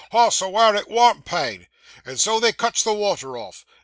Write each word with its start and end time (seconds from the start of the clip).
Hows'ever, 0.11 0.75
it 0.75 0.87
warn't 0.89 1.25
paid, 1.25 1.67
and 2.05 2.19
so 2.19 2.39
they 2.39 2.53
cuts 2.53 2.81
the 2.83 2.91
water 2.91 3.37
off. 3.37 3.63